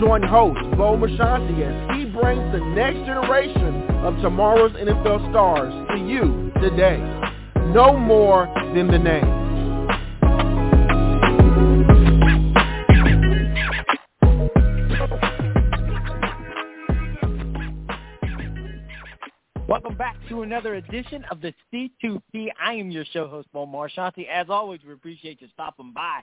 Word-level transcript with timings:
Join 0.00 0.22
host 0.22 0.58
Bo 0.78 0.96
Marchionte 0.96 1.60
as 1.60 1.94
he 1.94 2.06
brings 2.06 2.40
the 2.52 2.64
next 2.74 3.04
generation 3.04 3.82
of 4.02 4.16
tomorrow's 4.22 4.72
NFL 4.72 5.30
stars 5.30 5.74
to 5.90 5.98
you 5.98 6.50
today. 6.58 6.96
Know 7.74 7.94
more 7.98 8.46
than 8.74 8.86
the 8.86 8.98
name. 8.98 9.40
Welcome 19.68 19.98
back 19.98 20.16
to 20.30 20.40
another 20.40 20.76
edition 20.76 21.26
of 21.30 21.42
the 21.42 21.52
C2P. 21.70 22.48
I 22.58 22.72
am 22.72 22.90
your 22.90 23.04
show 23.12 23.28
host, 23.28 23.48
Bo 23.52 23.66
Marchionte. 23.66 24.26
As 24.28 24.46
always, 24.48 24.80
we 24.82 24.94
appreciate 24.94 25.42
you 25.42 25.48
stopping 25.52 25.92
by. 25.92 26.22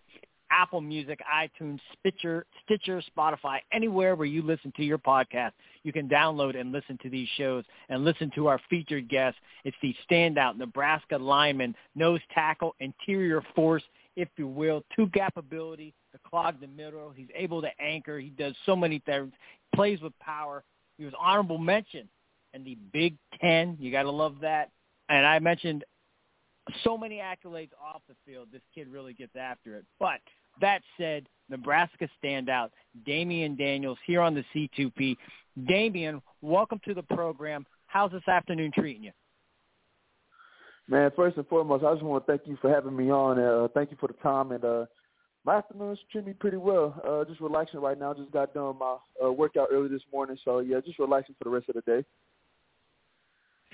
Apple 0.52 0.82
Music, 0.82 1.20
iTunes, 1.34 1.80
Stitcher, 2.00 2.46
Stitcher, 2.64 3.02
Spotify, 3.16 3.60
anywhere 3.72 4.16
where 4.16 4.28
you 4.28 4.42
listen 4.42 4.72
to 4.78 4.84
your 4.84 4.98
podcast, 4.98 5.52
you 5.84 5.94
can 5.94 6.08
download 6.08 6.60
and 6.60 6.72
listen 6.72 6.98
to 7.04 7.10
these 7.10 7.28
shows 7.38 7.64
and 7.90 8.04
listen 8.04 8.32
to 8.36 8.48
our 8.48 8.60
featured 8.70 9.10
guests. 9.10 9.40
It's 9.64 9.78
the 9.82 9.96
standout 10.10 10.58
Nebraska 10.58 11.18
lineman, 11.18 11.76
nose 11.96 12.22
tackle, 12.34 12.76
interior 12.80 13.42
force, 13.56 13.84
if 14.16 14.30
you 14.38 14.48
will, 14.48 14.84
two 14.96 15.08
gap 15.08 15.38
ability 15.38 15.94
to 16.12 16.20
clog 16.30 16.60
the 16.60 16.68
middle. 16.68 17.12
He's 17.16 17.30
able 17.36 17.62
to 17.62 17.70
anchor. 17.80 18.20
He 18.20 18.30
does 18.30 18.56
so 18.66 18.76
many 18.76 19.00
things. 19.06 19.32
Plays 19.76 20.02
with 20.02 20.18
power. 20.20 20.64
He 20.98 21.06
was 21.06 21.14
honorable 21.20 21.58
mention 21.58 22.10
in 22.54 22.64
the 22.64 22.78
Big 22.92 23.16
Ten. 23.40 23.78
You 23.80 23.92
got 23.92 24.04
to 24.04 24.12
love 24.12 24.38
that. 24.42 24.72
And 25.10 25.26
I 25.26 25.40
mentioned 25.40 25.84
so 26.84 26.98
many 26.98 27.18
accolades 27.18 27.72
off 27.82 28.02
the 28.08 28.16
field. 28.26 28.50
This 28.52 28.62
kid 28.74 28.88
really 28.88 29.14
gets 29.14 29.36
after 29.36 29.76
it. 29.76 29.86
But 30.00 30.20
that 30.62 30.82
said, 30.98 31.28
Nebraska 31.50 32.10
standout, 32.22 32.70
Damion 33.08 33.58
Daniels 33.58 33.98
here 34.06 34.22
on 34.22 34.34
the 34.34 34.44
C2P. 34.54 35.16
Damion, 35.66 36.22
welcome 36.42 36.80
to 36.86 36.94
the 36.94 37.04
program. 37.04 37.66
How's 37.88 38.12
this 38.12 38.28
afternoon 38.28 38.72
treating 38.74 39.04
you? 39.04 39.12
Man, 40.90 41.12
first 41.16 41.38
and 41.38 41.48
foremost, 41.48 41.84
I 41.84 41.94
just 41.94 42.04
want 42.04 42.26
to 42.26 42.32
thank 42.32 42.48
you 42.48 42.58
for 42.62 42.70
having 42.70 42.96
me 42.96 43.12
on. 43.12 43.40
Uh, 43.40 43.68
thank 43.74 43.92
you 43.92 43.98
for 44.00 44.08
the 44.08 44.14
time. 44.16 44.52
And 44.52 44.64
uh, 44.64 44.86
my 45.46 45.58
afternoon's 45.58 46.00
treating 46.12 46.30
me 46.30 46.34
pretty 46.34 46.58
well. 46.58 47.02
Uh, 47.08 47.26
just 47.26 47.42
relaxing 47.42 47.82
right 47.82 48.00
now. 48.00 48.14
Just 48.14 48.32
got 48.32 48.54
done 48.54 48.78
my 48.80 48.98
uh, 49.24 49.32
workout 49.32 49.70
early 49.72 49.90
this 49.90 50.02
morning. 50.14 50.38
So, 50.46 50.60
yeah, 50.60 50.80
just 50.86 51.00
relaxing 51.00 51.36
for 51.38 51.46
the 51.46 51.50
rest 51.50 51.70
of 51.70 51.76
the 51.76 51.82
day. 51.82 52.06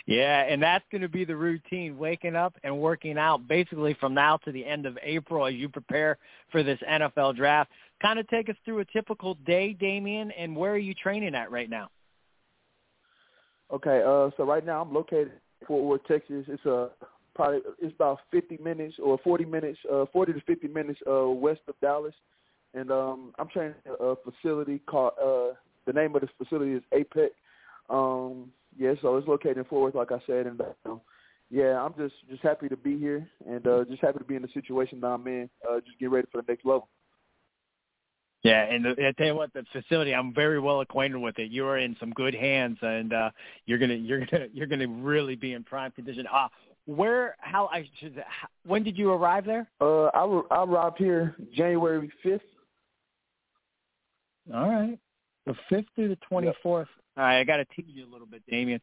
Yeah, 0.06 0.42
and 0.42 0.62
that's 0.62 0.84
going 0.92 1.02
to 1.02 1.10
be 1.10 1.24
the 1.24 1.36
routine, 1.36 1.98
waking 1.98 2.36
up 2.36 2.56
and 2.64 2.78
working 2.78 3.18
out 3.18 3.48
basically 3.48 3.96
from 4.00 4.14
now 4.14 4.38
to 4.38 4.52
the 4.52 4.66
end 4.66 4.86
of 4.86 4.98
April 5.02 5.46
as 5.46 5.54
you 5.54 5.70
prepare 5.70 6.18
for 6.52 6.62
this 6.62 6.80
NFL 6.90 7.38
draft. 7.38 7.72
Kind 8.02 8.20
of 8.20 8.28
take 8.28 8.50
us 8.50 8.56
through 8.66 8.80
a 8.80 8.86
typical 8.86 9.36
day, 9.46 9.76
Damion, 9.80 10.32
and 10.38 10.56
where 10.56 10.74
are 10.74 10.78
you 10.78 10.94
training 10.94 11.36
at 11.36 11.52
right 11.52 11.70
now? 11.70 11.90
Okay, 13.72 14.02
uh, 14.06 14.30
so 14.36 14.44
right 14.44 14.66
now 14.66 14.82
I'm 14.82 14.94
located 14.94 15.32
in 15.62 15.68
Fort 15.68 15.86
Worth, 15.86 16.04
Texas. 16.06 16.46
It's 16.50 16.66
uh, 16.66 16.90
probably 17.34 17.62
it's 17.82 17.96
about 17.96 18.20
50 18.32 18.58
minutes 18.58 18.96
or 19.02 19.18
40 19.24 19.46
minutes, 19.46 19.80
uh, 19.92 20.06
40 20.12 20.34
to 20.34 20.42
50 20.42 20.68
minutes 20.68 21.00
uh, 21.10 21.30
west 21.30 21.62
of 21.70 21.76
Dallas, 21.82 22.14
and 22.74 22.92
um, 22.92 23.34
I'm 23.40 23.48
training 23.48 23.76
at 23.86 23.94
a 24.00 24.16
facility 24.16 24.80
called. 24.86 25.14
Uh, 25.22 25.56
the 25.86 25.94
name 25.94 26.16
of 26.16 26.22
the 26.22 26.30
facility 26.38 26.74
is 26.74 26.84
APEC. 26.94 27.30
Um, 27.90 28.52
yeah, 28.78 28.94
so 29.02 29.18
it's 29.18 29.28
located 29.28 29.58
in 29.58 29.64
Fort 29.66 29.94
Worth, 29.94 29.96
like 29.96 30.12
I 30.12 30.24
said, 30.26 30.48
and 30.48 30.62
uh, 30.62 30.96
yeah, 31.50 31.80
I'm 31.82 31.94
just 31.98 32.16
just 32.30 32.42
happy 32.42 32.70
to 32.70 32.78
be 32.78 32.98
here 32.98 33.28
and 33.48 33.66
uh, 33.68 33.86
just 33.86 34.02
happy 34.02 34.20
to 34.20 34.26
be 34.26 34.36
in 34.36 34.42
the 34.42 34.48
situation 34.54 35.00
that 35.02 35.08
I'm 35.08 35.28
in. 35.28 35.50
Uh, 35.70 35.80
just 35.86 36.00
get 36.00 36.10
ready 36.10 36.28
for 36.32 36.42
the 36.42 36.52
next 36.52 36.66
level. 36.66 36.90
Yeah, 38.44 38.64
and 38.64 38.84
the, 38.84 38.90
I 39.08 39.14
tell 39.18 39.28
you 39.28 39.36
what, 39.36 39.54
the 39.54 39.64
facility 39.72 40.14
I'm 40.14 40.34
very 40.34 40.60
well 40.60 40.82
acquainted 40.82 41.18
with 41.20 41.40
it. 41.40 41.50
You 41.50 41.66
are 41.68 41.78
in 41.78 41.96
some 42.00 42.12
good 42.12 42.36
hands, 42.36 42.78
and 42.82 43.14
uh, 43.14 43.30
you're 43.66 43.78
gonna 43.78 43.94
you're 43.94 44.26
gonna 44.26 44.48
you're 44.54 44.68
gonna 44.68 44.88
really 44.88 45.36
be 45.36 45.54
in 45.54 45.64
prime 45.64 45.92
condition. 45.92 46.26
Uh, 46.32 46.48
where 46.86 47.38
how 47.40 47.68
I 47.72 47.88
should 48.00 48.22
how, 48.28 48.48
when 48.66 48.84
did 48.84 48.98
you 48.98 49.12
arrive 49.12 49.46
there? 49.46 49.70
Uh, 49.80 50.06
I 50.08 50.42
I 50.52 50.64
arrived 50.64 50.98
here 50.98 51.36
January 51.56 52.12
fifth. 52.22 52.42
All 54.54 54.70
right, 54.70 55.00
the 55.46 55.56
fifth 55.70 55.86
through 55.96 56.10
the 56.10 56.18
twenty 56.28 56.52
fourth. 56.62 56.88
Yep. 56.90 57.04
All 57.18 57.24
right, 57.24 57.40
I 57.40 57.44
got 57.44 57.58
to 57.58 57.66
tease 57.66 57.94
you 57.94 58.06
a 58.06 58.12
little 58.12 58.28
bit, 58.28 58.44
Damion. 58.52 58.80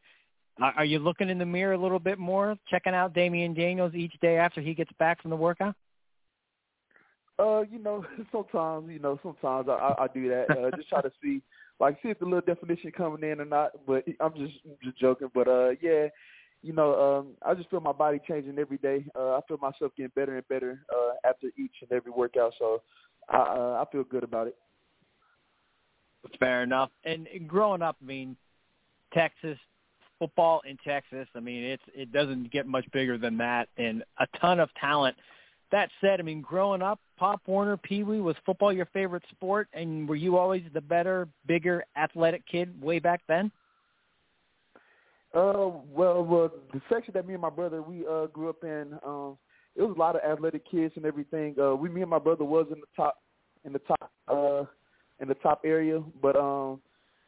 Are 0.60 0.84
you 0.84 0.98
looking 0.98 1.30
in 1.30 1.38
the 1.38 1.46
mirror 1.46 1.72
a 1.72 1.78
little 1.78 1.98
bit 1.98 2.18
more, 2.18 2.54
checking 2.68 2.94
out 2.94 3.14
Damion 3.14 3.56
Daniels 3.56 3.94
each 3.94 4.12
day 4.20 4.36
after 4.36 4.60
he 4.60 4.74
gets 4.74 4.90
back 4.98 5.20
from 5.22 5.30
the 5.30 5.36
workout? 5.36 5.74
Uh, 7.38 7.62
you 7.62 7.78
know, 7.78 8.04
sometimes, 8.32 8.90
you 8.90 8.98
know, 8.98 9.18
sometimes 9.22 9.68
I, 9.68 9.72
I, 9.72 10.04
I 10.04 10.06
do 10.08 10.28
that. 10.28 10.50
Uh, 10.50 10.76
just 10.76 10.88
try 10.90 11.00
to 11.00 11.10
see, 11.22 11.40
like, 11.78 11.96
see 12.02 12.10
if 12.10 12.18
the 12.18 12.26
little 12.26 12.42
definition 12.42 12.92
coming 12.92 13.28
in 13.28 13.40
or 13.40 13.46
not. 13.46 13.70
But 13.86 14.04
I'm 14.20 14.34
just 14.34 14.54
just 14.82 14.98
joking. 14.98 15.30
But 15.32 15.48
uh, 15.48 15.70
yeah, 15.80 16.08
you 16.62 16.74
know, 16.74 16.94
um, 17.00 17.28
I 17.44 17.54
just 17.54 17.70
feel 17.70 17.80
my 17.80 17.92
body 17.92 18.20
changing 18.28 18.58
every 18.58 18.78
day. 18.78 19.06
Uh, 19.18 19.36
I 19.36 19.40
feel 19.48 19.56
myself 19.56 19.92
getting 19.96 20.12
better 20.14 20.36
and 20.36 20.48
better 20.48 20.84
uh, 20.94 21.28
after 21.28 21.46
each 21.58 21.76
and 21.80 21.90
every 21.90 22.12
workout. 22.12 22.52
So 22.58 22.82
I 23.30 23.38
uh, 23.38 23.84
I 23.84 23.90
feel 23.90 24.04
good 24.04 24.24
about 24.24 24.48
it. 24.48 24.56
Fair 26.38 26.62
enough. 26.62 26.90
And 27.04 27.26
growing 27.46 27.82
up, 27.82 27.96
I 28.02 28.06
mean, 28.06 28.36
Texas 29.12 29.58
football 30.20 30.60
in 30.68 30.76
Texas. 30.86 31.26
I 31.34 31.40
mean, 31.40 31.64
it's 31.64 31.82
it 31.92 32.12
doesn't 32.12 32.52
get 32.52 32.68
much 32.68 32.84
bigger 32.92 33.18
than 33.18 33.36
that, 33.38 33.68
and 33.76 34.04
a 34.18 34.26
ton 34.38 34.60
of 34.60 34.68
talent. 34.80 35.16
That 35.72 35.88
said, 36.00 36.20
I 36.20 36.22
mean, 36.22 36.40
growing 36.40 36.82
up, 36.82 37.00
Pop 37.16 37.40
Warner, 37.46 37.76
Pee 37.76 38.02
Wee 38.02 38.20
was 38.20 38.36
football 38.44 38.72
your 38.72 38.86
favorite 38.86 39.22
sport, 39.30 39.68
and 39.72 40.08
were 40.08 40.16
you 40.16 40.36
always 40.36 40.62
the 40.74 40.80
better, 40.80 41.28
bigger, 41.46 41.84
athletic 41.96 42.46
kid 42.46 42.80
way 42.82 42.98
back 42.98 43.22
then? 43.28 43.50
Uh, 45.32 45.70
well, 45.92 46.24
well, 46.24 46.50
the 46.72 46.80
section 46.88 47.12
that 47.14 47.26
me 47.26 47.34
and 47.34 47.42
my 47.42 47.50
brother 47.50 47.82
we 47.82 48.04
uh 48.06 48.26
grew 48.26 48.50
up 48.50 48.62
in, 48.62 48.98
um, 49.06 49.38
it 49.76 49.82
was 49.82 49.94
a 49.96 49.98
lot 49.98 50.16
of 50.16 50.22
athletic 50.28 50.68
kids 50.68 50.92
and 50.96 51.06
everything. 51.06 51.54
Uh, 51.58 51.74
we, 51.74 51.88
me 51.88 52.02
and 52.02 52.10
my 52.10 52.18
brother 52.18 52.44
was 52.44 52.66
in 52.72 52.80
the 52.80 52.86
top, 52.96 53.18
in 53.64 53.72
the 53.72 53.78
top, 53.78 54.10
uh, 54.26 54.64
in 55.20 55.28
the 55.28 55.34
top 55.34 55.62
area, 55.64 56.02
but 56.20 56.36
um, 56.36 56.80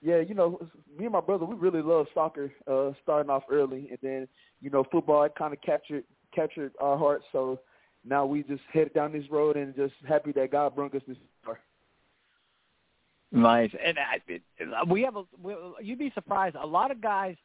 yeah, 0.02 0.20
you 0.20 0.34
know, 0.34 0.58
me 0.98 1.04
and 1.04 1.12
my 1.12 1.20
brother, 1.20 1.44
we 1.44 1.54
really 1.54 1.82
love 1.82 2.06
soccer, 2.12 2.52
uh, 2.70 2.90
starting 3.02 3.30
off 3.30 3.44
early, 3.50 3.88
and 3.90 3.98
then 4.02 4.28
you 4.60 4.70
know, 4.70 4.84
football 4.90 5.22
it 5.24 5.34
kind 5.36 5.52
of 5.52 5.60
captured 5.62 6.04
captured 6.34 6.72
our 6.80 6.98
hearts. 6.98 7.24
So 7.32 7.60
now 8.04 8.26
we 8.26 8.42
just 8.42 8.62
headed 8.72 8.94
down 8.94 9.12
this 9.12 9.30
road 9.30 9.56
and 9.56 9.74
just 9.76 9.94
happy 10.06 10.32
that 10.32 10.50
God 10.50 10.74
brought 10.74 10.94
us 10.94 11.02
this 11.06 11.16
far. 11.44 11.60
Nice, 13.30 13.70
and 13.82 13.96
I, 13.98 14.84
we 14.84 15.02
have 15.02 15.16
a. 15.16 15.24
We, 15.42 15.54
you'd 15.80 15.98
be 15.98 16.10
surprised. 16.14 16.56
A 16.56 16.66
lot 16.66 16.90
of 16.90 17.00
guys 17.00 17.36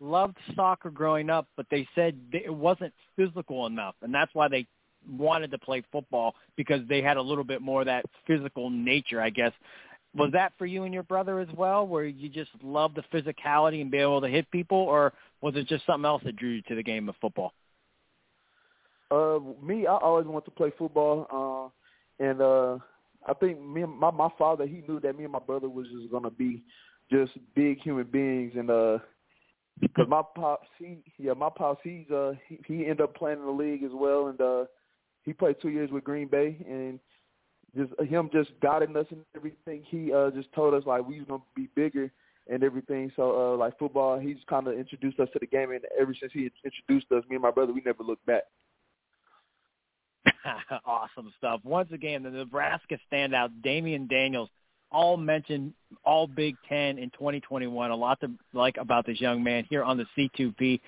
loved 0.00 0.36
soccer 0.56 0.90
growing 0.90 1.28
up, 1.28 1.46
but 1.56 1.66
they 1.70 1.86
said 1.94 2.18
it 2.32 2.52
wasn't 2.52 2.92
physical 3.16 3.66
enough, 3.66 3.94
and 4.02 4.12
that's 4.14 4.34
why 4.34 4.48
they 4.48 4.66
wanted 5.08 5.50
to 5.50 5.58
play 5.58 5.82
football 5.92 6.34
because 6.56 6.80
they 6.88 7.00
had 7.00 7.16
a 7.16 7.22
little 7.22 7.44
bit 7.44 7.62
more 7.62 7.82
of 7.82 7.86
that 7.86 8.04
physical 8.26 8.70
nature, 8.70 9.20
I 9.20 9.30
guess. 9.30 9.52
Was 10.14 10.32
that 10.32 10.52
for 10.58 10.66
you 10.66 10.84
and 10.84 10.94
your 10.94 11.02
brother 11.02 11.38
as 11.38 11.48
well, 11.54 11.86
where 11.86 12.04
you 12.04 12.28
just 12.28 12.50
love 12.62 12.92
the 12.94 13.02
physicality 13.12 13.82
and 13.82 13.90
be 13.90 13.98
able 13.98 14.20
to 14.20 14.28
hit 14.28 14.50
people, 14.50 14.78
or 14.78 15.12
was 15.40 15.54
it 15.54 15.68
just 15.68 15.84
something 15.86 16.06
else 16.06 16.22
that 16.24 16.36
drew 16.36 16.50
you 16.50 16.62
to 16.62 16.74
the 16.74 16.82
game 16.82 17.08
of 17.08 17.14
football? 17.20 17.52
Uh, 19.10 19.38
me, 19.62 19.86
I 19.86 19.96
always 19.96 20.26
wanted 20.26 20.46
to 20.46 20.50
play 20.52 20.72
football, 20.76 21.72
uh, 22.20 22.24
and 22.24 22.40
uh, 22.40 22.78
I 23.26 23.34
think 23.34 23.60
me 23.60 23.82
and 23.82 23.98
my 23.98 24.10
my 24.10 24.28
father, 24.38 24.66
he 24.66 24.82
knew 24.88 25.00
that 25.00 25.16
me 25.16 25.24
and 25.24 25.32
my 25.32 25.38
brother 25.38 25.68
was 25.68 25.86
just 25.88 26.10
gonna 26.10 26.30
be 26.30 26.62
just 27.10 27.32
big 27.54 27.80
human 27.80 28.06
beings, 28.06 28.52
and 28.56 28.70
uh, 28.70 28.98
because 29.80 30.06
my 30.08 30.22
pops, 30.34 30.68
he 30.78 30.98
yeah, 31.18 31.34
my 31.34 31.48
pops, 31.48 31.80
he's 31.82 32.10
uh, 32.10 32.32
he, 32.48 32.58
he 32.66 32.74
ended 32.82 33.02
up 33.02 33.14
playing 33.14 33.38
in 33.38 33.46
the 33.46 33.50
league 33.50 33.82
as 33.82 33.92
well, 33.94 34.28
and 34.28 34.40
uh, 34.40 34.64
he 35.24 35.32
played 35.32 35.56
two 35.60 35.70
years 35.70 35.90
with 35.90 36.04
Green 36.04 36.28
Bay, 36.28 36.56
and 36.68 36.98
just 37.76 37.92
him 38.00 38.30
just 38.32 38.50
guiding 38.62 38.96
us 38.96 39.06
and 39.10 39.20
everything. 39.36 39.82
He 39.88 40.12
uh, 40.12 40.30
just 40.30 40.52
told 40.52 40.74
us 40.74 40.84
like 40.86 41.06
we 41.06 41.18
was 41.18 41.28
gonna 41.28 41.42
be 41.54 41.68
bigger 41.74 42.10
and 42.48 42.62
everything. 42.62 43.12
So 43.16 43.54
uh, 43.54 43.56
like 43.56 43.78
football, 43.78 44.18
he's 44.18 44.36
kind 44.48 44.66
of 44.66 44.74
introduced 44.74 45.20
us 45.20 45.28
to 45.32 45.38
the 45.38 45.46
game, 45.46 45.70
and 45.70 45.80
ever 46.00 46.14
since 46.18 46.32
he 46.32 46.50
introduced 46.64 47.10
us, 47.12 47.24
me 47.28 47.36
and 47.36 47.42
my 47.42 47.50
brother, 47.50 47.72
we 47.72 47.82
never 47.84 48.02
looked 48.02 48.24
back. 48.26 48.44
awesome 50.86 51.32
stuff. 51.36 51.60
Once 51.64 51.90
again, 51.92 52.22
the 52.22 52.30
Nebraska 52.30 52.98
standout, 53.12 53.50
Damion 53.64 54.08
Daniels, 54.08 54.48
all 54.90 55.16
mentioned 55.16 55.74
all 56.04 56.26
Big 56.26 56.56
Ten 56.68 56.98
in 56.98 57.10
2021. 57.10 57.90
A 57.90 57.96
lot 57.96 58.20
to 58.20 58.30
like 58.54 58.76
about 58.78 59.04
this 59.06 59.20
young 59.20 59.42
man 59.42 59.66
here 59.68 59.84
on 59.84 59.98
the 59.98 60.06
C2P. 60.16 60.80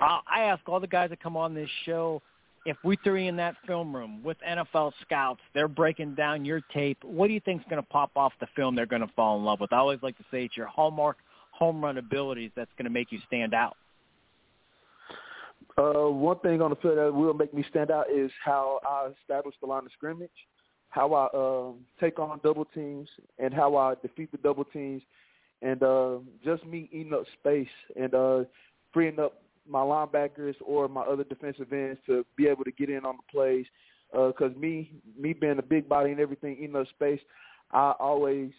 Uh, 0.00 0.18
I 0.30 0.42
ask 0.42 0.66
all 0.68 0.80
the 0.80 0.86
guys 0.86 1.10
that 1.10 1.20
come 1.20 1.36
on 1.36 1.54
this 1.54 1.70
show 1.84 2.22
if 2.68 2.76
we 2.84 2.96
threw 3.02 3.16
you 3.16 3.30
in 3.30 3.36
that 3.36 3.56
film 3.66 3.96
room 3.96 4.22
with 4.22 4.36
NFL 4.46 4.92
scouts, 5.00 5.40
they're 5.54 5.68
breaking 5.68 6.14
down 6.14 6.44
your 6.44 6.60
tape. 6.72 7.02
What 7.02 7.28
do 7.28 7.32
you 7.32 7.40
think 7.40 7.62
is 7.62 7.66
going 7.70 7.82
to 7.82 7.88
pop 7.88 8.10
off 8.14 8.34
the 8.40 8.46
film 8.54 8.74
they're 8.74 8.84
going 8.84 9.00
to 9.00 9.12
fall 9.16 9.38
in 9.38 9.44
love 9.44 9.60
with? 9.60 9.72
I 9.72 9.78
always 9.78 10.00
like 10.02 10.18
to 10.18 10.24
say 10.30 10.44
it's 10.44 10.56
your 10.56 10.66
hallmark 10.66 11.16
home 11.50 11.82
run 11.82 11.96
abilities 11.96 12.50
that's 12.54 12.70
going 12.76 12.84
to 12.84 12.90
make 12.90 13.10
you 13.10 13.20
stand 13.26 13.54
out. 13.54 13.76
Uh, 15.78 16.10
one 16.10 16.38
thing 16.40 16.60
on 16.60 16.70
the 16.70 16.76
field 16.76 16.98
that 16.98 17.14
will 17.14 17.32
make 17.32 17.54
me 17.54 17.64
stand 17.70 17.90
out 17.90 18.06
is 18.14 18.30
how 18.44 18.80
I 18.86 19.08
establish 19.22 19.54
the 19.60 19.66
line 19.66 19.86
of 19.86 19.92
scrimmage, 19.92 20.30
how 20.90 21.14
I 21.14 21.28
um, 21.34 21.76
take 21.98 22.18
on 22.18 22.38
double 22.44 22.66
teams, 22.66 23.08
and 23.38 23.54
how 23.54 23.76
I 23.76 23.94
defeat 24.02 24.30
the 24.30 24.38
double 24.38 24.64
teams, 24.64 25.00
and 25.62 25.82
uh, 25.82 26.16
just 26.44 26.66
me 26.66 26.90
eating 26.92 27.14
up 27.14 27.24
space 27.40 27.68
and 27.98 28.12
uh, 28.12 28.44
freeing 28.92 29.18
up 29.18 29.40
my 29.68 29.80
linebackers 29.80 30.54
or 30.64 30.88
my 30.88 31.02
other 31.02 31.24
defensive 31.24 31.72
ends 31.72 31.98
to 32.06 32.24
be 32.36 32.46
able 32.46 32.64
to 32.64 32.72
get 32.72 32.90
in 32.90 33.04
on 33.04 33.16
the 33.16 33.32
plays. 33.32 33.66
Because 34.10 34.52
uh, 34.56 34.58
me, 34.58 34.92
me 35.18 35.34
being 35.34 35.58
a 35.58 35.62
big 35.62 35.88
body 35.88 36.10
and 36.10 36.20
everything, 36.20 36.56
eating 36.58 36.72
the 36.72 36.86
space, 36.90 37.20
I 37.72 37.92
always, 38.00 38.50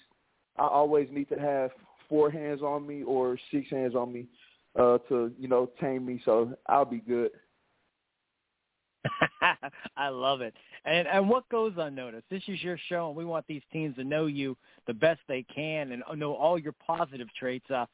I 0.58 0.68
always 0.68 1.08
need 1.12 1.28
to 1.30 1.40
have 1.40 1.72
four 2.08 2.30
hands 2.30 2.62
on 2.62 2.86
me 2.86 3.04
or 3.04 3.38
six 3.52 3.70
hands 3.70 3.96
on 3.96 4.14
me 4.14 4.28
uh, 4.78 5.00
to 5.10 5.32
you 5.40 5.48
know 5.48 5.70
tame 5.80 6.06
me. 6.06 6.22
So 6.26 6.54
I'll 6.68 6.86
be 6.86 7.00
good. 7.00 7.32
I 9.98 10.10
love 10.10 10.42
it. 10.42 10.54
And 10.86 11.08
and 11.08 11.30
what 11.30 11.48
goes 11.50 11.74
unnoticed? 11.78 12.26
This 12.30 12.44
is 12.48 12.62
your 12.62 12.78
show, 12.90 13.08
and 13.08 13.16
we 13.16 13.26
want 13.26 13.46
these 13.48 13.62
teams 13.72 13.96
to 13.96 14.04
know 14.04 14.26
you 14.26 14.58
the 14.88 14.94
best 14.94 15.20
they 15.28 15.44
can 15.44 15.92
and 15.92 16.04
know 16.20 16.34
all 16.34 16.60
your 16.60 16.74
positive 16.86 17.28
traits. 17.38 17.70
Uh, 17.70 17.86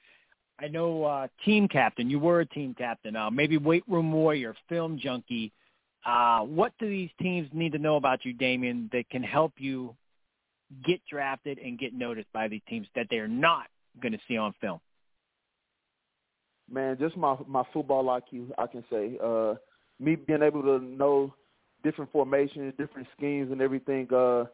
I 0.60 0.68
know 0.68 1.04
uh, 1.04 1.28
team 1.44 1.68
captain. 1.68 2.10
You 2.10 2.19
were 2.19 2.42
a 2.42 2.46
team 2.46 2.74
captain. 2.78 3.16
Uh, 3.16 3.30
maybe 3.30 3.57
weight 3.57 3.84
room 3.88 4.12
warrior, 4.12 4.56
film 4.69 4.98
junkie. 4.98 5.52
Uh, 6.06 6.42
what 6.42 6.72
do 6.80 6.88
these 6.88 7.10
teams 7.22 7.50
need 7.52 7.72
to 7.74 7.80
know 7.80 7.96
about 7.96 8.24
you, 8.24 8.34
Damion, 8.34 8.90
that 8.92 9.10
can 9.10 9.24
help 9.24 9.54
you 9.57 9.96
get 10.86 11.02
drafted 11.10 11.60
and 11.60 11.78
get 11.78 11.94
noticed 11.94 12.31
by 12.31 12.48
these 12.48 12.62
teams 12.69 12.88
that 12.96 13.07
they're 13.10 13.28
not 13.28 13.68
going 14.02 14.12
to 14.12 14.19
see 14.28 14.38
on 14.38 14.54
film? 14.62 14.80
Man, 16.72 16.98
just 17.00 17.18
my 17.18 17.36
my 17.48 17.63
football 17.74 18.06
IQ, 18.06 18.51
I 18.58 18.68
can 18.68 18.84
say. 18.90 19.18
Uh, 19.24 19.56
me 20.00 20.16
being 20.16 20.42
able 20.42 20.62
to 20.63 20.80
know 20.80 21.34
different 21.84 22.12
formations, 22.12 22.74
different 22.78 23.08
schemes, 23.16 23.51
and 23.51 23.62
everything. 23.62 24.12
Uh, 24.12 24.46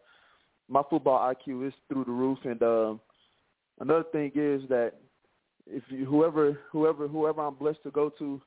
my 0.67 0.81
football 0.89 1.33
IQ 1.33 1.67
is 1.67 1.73
through 1.87 2.05
the 2.05 2.11
roof. 2.11 2.37
And 2.43 2.61
uh, 2.61 2.95
another 3.79 4.05
thing 4.11 4.31
is 4.35 4.61
that 4.69 4.93
if 5.67 5.83
you, 5.89 6.05
whoever 6.05 6.59
whoever 6.71 7.07
whoever 7.07 7.41
I'm 7.41 7.55
blessed 7.55 7.83
to 7.83 7.91
go 7.91 8.09
to, 8.19 8.41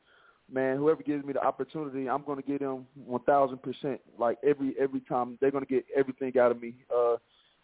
man, 0.50 0.76
whoever 0.76 1.02
gives 1.02 1.24
me 1.24 1.32
the 1.32 1.44
opportunity, 1.44 2.08
I'm 2.08 2.24
going 2.24 2.40
to 2.40 2.46
get 2.46 2.60
them 2.60 2.86
1,000 3.04 3.62
percent. 3.62 4.00
Like 4.18 4.38
every 4.46 4.74
every 4.78 5.00
time, 5.00 5.38
they're 5.40 5.50
going 5.50 5.64
to 5.64 5.72
get 5.72 5.84
everything 5.96 6.38
out 6.38 6.50
of 6.50 6.60
me 6.60 6.74
uh, 6.94 7.16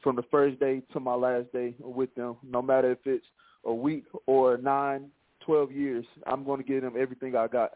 from 0.02 0.16
the 0.16 0.24
first 0.30 0.58
day 0.60 0.82
to 0.92 1.00
my 1.00 1.14
last 1.14 1.52
day 1.52 1.74
with 1.78 2.14
them. 2.14 2.36
No 2.42 2.62
matter 2.62 2.92
if 2.92 2.98
it's 3.04 3.26
a 3.64 3.74
week 3.74 4.04
or 4.26 4.56
nine, 4.56 5.10
twelve 5.44 5.72
years, 5.72 6.04
I'm 6.26 6.44
going 6.44 6.58
to 6.58 6.66
give 6.66 6.82
them 6.82 6.94
everything 6.98 7.36
I 7.36 7.46
got. 7.46 7.72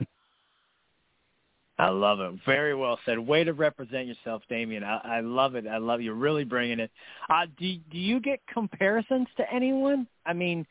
I 1.78 1.88
love 1.88 2.20
it. 2.20 2.32
Very 2.46 2.74
well 2.74 2.98
said. 3.04 3.18
Way 3.18 3.42
to 3.42 3.52
represent 3.52 4.06
yourself, 4.06 4.42
Damion. 4.48 4.84
I, 4.84 5.16
I 5.16 5.20
love 5.20 5.56
it. 5.56 5.66
I 5.66 5.78
love 5.78 6.00
you. 6.00 6.12
Really 6.12 6.44
bringing 6.44 6.78
it. 6.78 6.90
Uh, 7.28 7.46
do 7.58 7.76
Do 7.90 7.98
you 7.98 8.20
get 8.20 8.40
comparisons 8.52 9.26
to 9.36 9.52
anyone? 9.52 10.06
I 10.24 10.34
mean, 10.34 10.66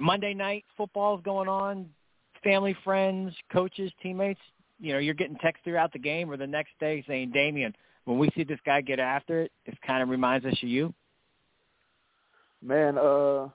Monday 0.00 0.34
night 0.34 0.64
football 0.76 1.16
is 1.16 1.22
going 1.24 1.48
on, 1.48 1.88
family, 2.42 2.76
friends, 2.84 3.34
coaches, 3.52 3.90
teammates. 4.02 4.40
You 4.80 4.92
know, 4.92 4.98
you're 4.98 5.14
getting 5.14 5.36
text 5.36 5.64
throughout 5.64 5.92
the 5.92 5.98
game 5.98 6.30
or 6.30 6.36
the 6.36 6.46
next 6.46 6.70
day 6.78 7.04
saying, 7.08 7.32
Damion, 7.34 7.72
when 8.04 8.18
we 8.18 8.30
see 8.36 8.44
this 8.44 8.60
guy 8.64 8.80
get 8.80 9.00
after 9.00 9.42
it, 9.42 9.52
it 9.66 9.78
kind 9.86 10.02
of 10.02 10.08
reminds 10.08 10.46
us 10.46 10.54
of 10.62 10.68
you. 10.68 10.94
Man, 12.62 12.96
uh, 12.98 13.48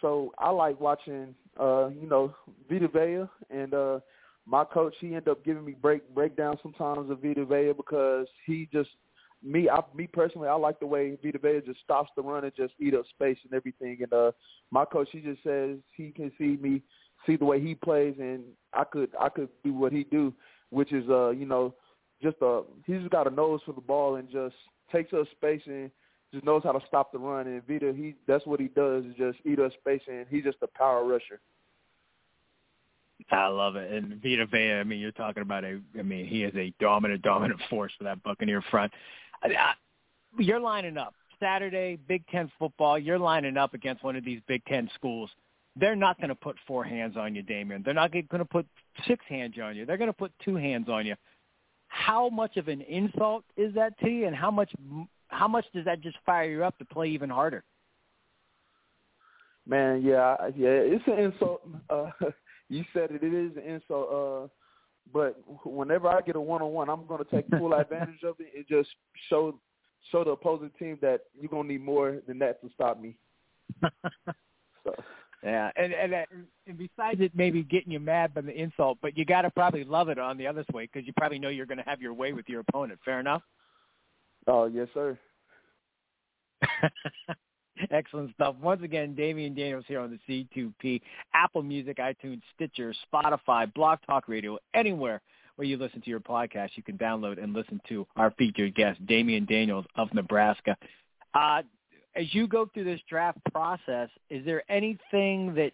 so 0.00 0.32
I 0.38 0.50
like 0.50 0.80
watching, 0.80 1.34
uh, 1.58 1.88
you 1.88 2.08
know, 2.08 2.34
Vita 2.70 2.88
Vea 2.88 3.28
and 3.50 3.74
uh, 3.74 4.00
my 4.46 4.64
coach. 4.64 4.94
He 5.00 5.08
ended 5.08 5.28
up 5.28 5.44
giving 5.44 5.64
me 5.64 5.72
break 5.72 6.14
breakdown 6.14 6.58
sometimes 6.62 7.10
of 7.10 7.22
Vita 7.22 7.44
Vea 7.44 7.72
because 7.76 8.26
he 8.46 8.68
just 8.72 8.90
me, 9.44 9.68
I, 9.68 9.80
me 9.94 10.06
personally, 10.06 10.48
I 10.48 10.54
like 10.54 10.80
the 10.80 10.86
way 10.86 11.16
Vita 11.22 11.38
Vea 11.38 11.60
just 11.64 11.80
stops 11.80 12.10
the 12.16 12.22
run 12.22 12.44
and 12.44 12.52
just 12.56 12.74
eat 12.80 12.94
up 12.94 13.04
space 13.10 13.38
and 13.44 13.52
everything. 13.52 13.98
And 14.00 14.12
uh, 14.12 14.32
my 14.70 14.84
coach, 14.84 15.08
he 15.12 15.20
just 15.20 15.42
says 15.42 15.76
he 15.96 16.10
can 16.10 16.32
see 16.38 16.56
me, 16.60 16.82
see 17.26 17.36
the 17.36 17.44
way 17.44 17.60
he 17.60 17.74
plays, 17.74 18.14
and 18.18 18.42
I 18.72 18.84
could, 18.84 19.10
I 19.20 19.28
could 19.28 19.48
do 19.62 19.74
what 19.74 19.92
he 19.92 20.04
do, 20.04 20.32
which 20.70 20.92
is, 20.92 21.08
uh, 21.08 21.30
you 21.30 21.46
know, 21.46 21.74
just 22.22 22.40
uh, 22.40 22.62
he's 22.86 23.00
just 23.00 23.10
got 23.10 23.26
a 23.26 23.30
nose 23.30 23.60
for 23.66 23.72
the 23.72 23.80
ball 23.80 24.16
and 24.16 24.30
just 24.30 24.54
takes 24.90 25.12
up 25.12 25.26
space 25.32 25.62
and 25.66 25.90
just 26.32 26.44
knows 26.44 26.62
how 26.64 26.72
to 26.72 26.80
stop 26.86 27.12
the 27.12 27.18
run. 27.18 27.46
And 27.46 27.66
Vita, 27.66 27.92
he, 27.94 28.14
that's 28.26 28.46
what 28.46 28.60
he 28.60 28.68
does 28.68 29.04
is 29.04 29.14
just 29.16 29.38
eat 29.44 29.60
up 29.60 29.72
space, 29.74 30.02
and 30.08 30.26
he's 30.30 30.44
just 30.44 30.58
a 30.62 30.68
power 30.78 31.04
rusher. 31.04 31.40
I 33.30 33.46
love 33.46 33.76
it. 33.76 33.90
And 33.90 34.20
Vita 34.22 34.46
Vea, 34.46 34.72
I 34.72 34.84
mean, 34.84 35.00
you're 35.00 35.12
talking 35.12 35.42
about 35.42 35.64
a, 35.64 35.80
I 35.98 36.02
mean, 36.02 36.26
he 36.26 36.44
is 36.44 36.54
a 36.56 36.72
dominant, 36.80 37.22
dominant 37.22 37.60
force 37.70 37.92
for 37.96 38.04
that 38.04 38.22
Buccaneer 38.22 38.62
front. 38.70 38.92
You're 40.38 40.60
lining 40.60 40.96
up 40.96 41.14
Saturday, 41.40 41.98
Big 42.08 42.26
Ten 42.28 42.50
football. 42.58 42.98
You're 42.98 43.18
lining 43.18 43.56
up 43.56 43.74
against 43.74 44.02
one 44.02 44.16
of 44.16 44.24
these 44.24 44.40
Big 44.46 44.64
Ten 44.64 44.88
schools. 44.94 45.30
They're 45.76 45.96
not 45.96 46.18
going 46.18 46.28
to 46.28 46.34
put 46.34 46.56
four 46.66 46.84
hands 46.84 47.16
on 47.16 47.34
you, 47.34 47.42
Damion. 47.42 47.84
They're 47.84 47.94
not 47.94 48.12
going 48.12 48.26
to 48.30 48.44
put 48.44 48.66
six 49.08 49.24
hands 49.28 49.54
on 49.62 49.76
you. 49.76 49.84
They're 49.84 49.96
going 49.96 50.10
to 50.10 50.12
put 50.12 50.32
two 50.44 50.56
hands 50.56 50.88
on 50.88 51.04
you. 51.04 51.14
How 51.88 52.28
much 52.28 52.56
of 52.56 52.68
an 52.68 52.80
insult 52.82 53.44
is 53.56 53.74
that 53.74 53.98
to 54.00 54.08
you, 54.08 54.26
and 54.26 54.36
how 54.36 54.50
much 54.50 54.72
how 55.28 55.48
much 55.48 55.64
does 55.74 55.84
that 55.84 56.00
just 56.00 56.16
fire 56.24 56.48
you 56.48 56.64
up 56.64 56.78
to 56.78 56.84
play 56.84 57.08
even 57.08 57.30
harder? 57.30 57.64
Man, 59.66 60.02
yeah, 60.02 60.36
yeah, 60.56 60.68
it's 60.68 61.04
an 61.06 61.18
insult. 61.18 61.62
Uh, 61.88 62.10
you 62.68 62.84
said 62.92 63.10
it. 63.10 63.22
It 63.22 63.34
is 63.34 63.56
an 63.56 63.62
insult. 63.62 64.08
Uh, 64.12 64.48
but 65.12 65.38
whenever 65.64 66.08
I 66.08 66.20
get 66.20 66.36
a 66.36 66.40
one 66.40 66.62
on 66.62 66.72
one, 66.72 66.88
I'm 66.88 67.06
going 67.06 67.24
to 67.24 67.30
take 67.30 67.46
full 67.58 67.74
advantage 67.78 68.22
of 68.24 68.36
it 68.38 68.52
and 68.56 68.66
just 68.68 68.88
show 69.28 69.58
show 70.12 70.24
the 70.24 70.30
opposing 70.30 70.70
team 70.78 70.98
that 71.00 71.20
you're 71.38 71.48
going 71.48 71.66
to 71.66 71.72
need 71.72 71.82
more 71.82 72.18
than 72.26 72.38
that 72.38 72.60
to 72.62 72.68
stop 72.74 73.00
me. 73.00 73.16
so. 74.84 74.94
Yeah, 75.42 75.70
and, 75.76 75.92
and 75.92 76.14
uh, 76.14 76.24
and 76.66 76.78
besides 76.78 77.20
it 77.20 77.32
maybe 77.34 77.62
getting 77.62 77.92
you 77.92 78.00
mad 78.00 78.32
by 78.32 78.40
the 78.40 78.58
insult, 78.58 78.98
but 79.02 79.16
you 79.16 79.26
got 79.26 79.42
to 79.42 79.50
probably 79.50 79.84
love 79.84 80.08
it 80.08 80.18
on 80.18 80.38
the 80.38 80.46
other 80.46 80.64
way 80.72 80.88
because 80.90 81.06
you 81.06 81.12
probably 81.18 81.38
know 81.38 81.50
you're 81.50 81.66
going 81.66 81.78
to 81.78 81.84
have 81.84 82.00
your 82.00 82.14
way 82.14 82.32
with 82.32 82.48
your 82.48 82.60
opponent. 82.60 82.98
Fair 83.04 83.20
enough. 83.20 83.42
Oh 84.46 84.64
yes, 84.64 84.88
sir. 84.94 85.18
Excellent 87.90 88.32
stuff. 88.34 88.56
Once 88.62 88.82
again, 88.82 89.14
Damion 89.14 89.56
Daniels 89.56 89.84
here 89.86 90.00
on 90.00 90.18
the 90.28 90.46
C2P, 90.54 91.00
Apple 91.34 91.62
Music, 91.62 91.98
iTunes, 91.98 92.40
Stitcher, 92.54 92.94
Spotify, 93.12 93.72
Blog 93.74 93.98
Talk 94.06 94.28
Radio, 94.28 94.58
anywhere 94.74 95.20
where 95.56 95.66
you 95.66 95.76
listen 95.76 96.00
to 96.00 96.10
your 96.10 96.20
podcast, 96.20 96.70
you 96.74 96.82
can 96.82 96.98
download 96.98 97.42
and 97.42 97.52
listen 97.52 97.80
to 97.88 98.06
our 98.16 98.32
featured 98.32 98.74
guest, 98.74 99.04
Damion 99.06 99.48
Daniels 99.48 99.86
of 99.96 100.12
Nebraska. 100.12 100.76
Uh, 101.32 101.62
as 102.16 102.32
you 102.34 102.46
go 102.46 102.68
through 102.72 102.84
this 102.84 103.00
draft 103.08 103.38
process, 103.52 104.08
is 104.30 104.44
there 104.44 104.62
anything 104.68 105.54
that 105.54 105.72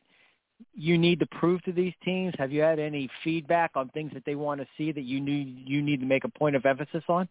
you 0.74 0.98
need 0.98 1.20
to 1.20 1.26
prove 1.26 1.62
to 1.62 1.72
these 1.72 1.94
teams? 2.04 2.34
Have 2.38 2.52
you 2.52 2.60
had 2.60 2.78
any 2.78 3.08
feedback 3.24 3.72
on 3.74 3.88
things 3.90 4.12
that 4.14 4.24
they 4.24 4.34
want 4.34 4.60
to 4.60 4.66
see 4.76 4.92
that 4.92 5.02
you 5.02 5.20
need 5.20 5.64
you 5.66 5.82
need 5.82 6.00
to 6.00 6.06
make 6.06 6.24
a 6.24 6.28
point 6.28 6.56
of 6.56 6.66
emphasis 6.66 7.04
on? 7.08 7.28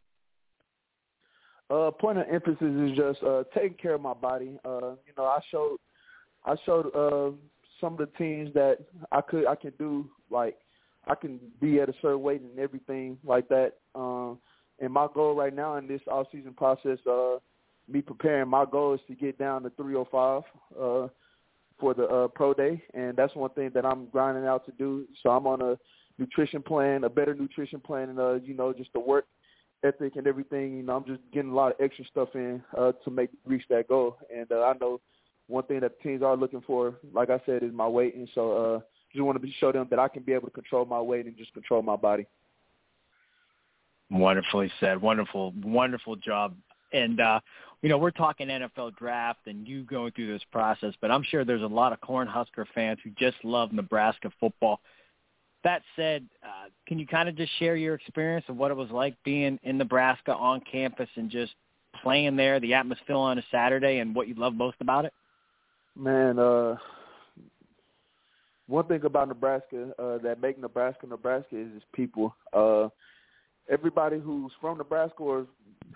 Uh, 1.69 1.91
point 1.91 2.17
of 2.17 2.25
emphasis 2.31 2.57
is 2.61 2.97
just 2.97 3.21
uh, 3.23 3.43
taking 3.53 3.77
care 3.77 3.93
of 3.93 4.01
my 4.01 4.13
body. 4.13 4.57
Uh, 4.65 4.91
you 5.05 5.13
know, 5.17 5.25
I 5.25 5.39
showed 5.51 5.77
I 6.45 6.55
showed 6.65 6.87
uh, 6.95 7.35
some 7.79 7.93
of 7.93 7.99
the 7.99 8.09
teams 8.17 8.53
that 8.53 8.79
I 9.11 9.21
could 9.21 9.45
I 9.45 9.55
can 9.55 9.73
do 9.77 10.09
like 10.31 10.57
I 11.07 11.15
can 11.15 11.39
be 11.61 11.79
at 11.79 11.89
a 11.89 11.93
certain 12.01 12.21
weight 12.21 12.41
and 12.41 12.57
everything 12.59 13.17
like 13.23 13.47
that. 13.49 13.73
Um, 13.95 14.39
and 14.79 14.91
my 14.91 15.07
goal 15.13 15.35
right 15.35 15.53
now 15.53 15.75
in 15.77 15.87
this 15.87 16.01
off 16.09 16.27
season 16.31 16.53
process, 16.53 16.97
uh, 17.09 17.37
me 17.87 18.01
preparing, 18.01 18.47
my 18.47 18.65
goal 18.65 18.93
is 18.93 19.01
to 19.07 19.15
get 19.15 19.37
down 19.37 19.63
to 19.63 19.69
305 19.71 20.43
uh, 20.79 21.07
for 21.79 21.93
the 21.93 22.03
uh, 22.05 22.27
pro 22.29 22.53
day, 22.53 22.81
and 22.93 23.15
that's 23.15 23.35
one 23.35 23.49
thing 23.51 23.71
that 23.73 23.85
I'm 23.85 24.07
grinding 24.07 24.45
out 24.45 24.65
to 24.65 24.71
do. 24.73 25.05
So 25.23 25.29
I'm 25.29 25.47
on 25.47 25.61
a 25.61 25.77
nutrition 26.17 26.61
plan, 26.61 27.03
a 27.03 27.09
better 27.09 27.33
nutrition 27.33 27.79
plan, 27.79 28.09
and 28.09 28.19
uh, 28.19 28.35
you 28.35 28.53
know, 28.53 28.73
just 28.73 28.93
to 28.93 28.99
work 28.99 29.25
ethic 29.83 30.15
and 30.15 30.27
everything. 30.27 30.77
You 30.77 30.83
know, 30.83 30.97
I'm 30.97 31.05
just 31.05 31.21
getting 31.33 31.51
a 31.51 31.55
lot 31.55 31.71
of 31.71 31.77
extra 31.79 32.05
stuff 32.05 32.29
in 32.35 32.61
uh, 32.77 32.91
to 33.03 33.11
make 33.11 33.29
reach 33.45 33.63
that 33.69 33.87
goal. 33.87 34.17
And 34.35 34.51
uh, 34.51 34.61
I 34.61 34.73
know 34.79 34.99
one 35.47 35.63
thing 35.63 35.79
that 35.81 35.99
teams 36.01 36.21
are 36.21 36.37
looking 36.37 36.61
for, 36.61 36.95
like 37.13 37.29
I 37.29 37.41
said, 37.45 37.63
is 37.63 37.73
my 37.73 37.87
weight. 37.87 38.15
And 38.15 38.29
so 38.35 38.51
uh, 38.51 38.79
just 39.11 39.23
want 39.23 39.41
to 39.41 39.47
show 39.59 39.71
them 39.71 39.87
that 39.89 39.99
I 39.99 40.07
can 40.07 40.23
be 40.23 40.33
able 40.33 40.47
to 40.47 40.53
control 40.53 40.85
my 40.85 41.01
weight 41.01 41.25
and 41.25 41.35
just 41.37 41.53
control 41.53 41.81
my 41.81 41.95
body. 41.95 42.25
Wonderfully 44.11 44.71
said. 44.79 45.01
Wonderful, 45.01 45.53
wonderful 45.63 46.15
job. 46.15 46.55
And 46.91 47.19
uh, 47.19 47.39
you 47.81 47.89
know, 47.89 47.97
we're 47.97 48.11
talking 48.11 48.47
NFL 48.47 48.95
draft 48.95 49.39
and 49.45 49.67
you 49.67 49.83
going 49.83 50.11
through 50.11 50.33
this 50.33 50.43
process, 50.51 50.93
but 50.99 51.11
I'm 51.11 51.23
sure 51.23 51.45
there's 51.45 51.61
a 51.61 51.67
lot 51.67 51.93
of 51.93 52.01
Cornhusker 52.01 52.65
fans 52.73 52.99
who 53.03 53.11
just 53.11 53.37
love 53.43 53.71
Nebraska 53.71 54.31
football. 54.39 54.81
That 55.63 55.81
said, 55.95 56.25
uh, 56.43 56.69
can 56.87 56.99
you 56.99 57.05
kind 57.05 57.27
of 57.27 57.35
just 57.35 57.51
share 57.59 57.75
your 57.75 57.95
experience 57.95 58.45
of 58.47 58.55
what 58.55 58.71
it 58.71 58.75
was 58.75 58.89
like 58.91 59.15
being 59.25 59.59
in 59.63 59.77
Nebraska 59.77 60.33
on 60.33 60.61
campus 60.61 61.09
and 61.15 61.29
just 61.29 61.53
playing 62.01 62.35
there, 62.35 62.59
the 62.59 62.73
atmosphere 62.73 63.15
on 63.15 63.37
a 63.37 63.43
Saturday, 63.51 63.99
and 63.99 64.15
what 64.15 64.27
you 64.27 64.35
love 64.35 64.53
most 64.53 64.77
about 64.79 65.05
it? 65.05 65.13
Man, 65.95 66.39
uh, 66.39 66.75
one 68.67 68.85
thing 68.85 69.03
about 69.03 69.27
Nebraska 69.27 69.91
uh, 69.99 70.19
that 70.19 70.41
make 70.41 70.59
Nebraska 70.59 71.07
Nebraska 71.07 71.59
is 71.59 71.67
its 71.75 71.85
people. 71.93 72.35
Uh, 72.53 72.87
everybody 73.69 74.19
who's 74.19 74.51
from 74.61 74.77
Nebraska 74.77 75.17
or 75.17 75.47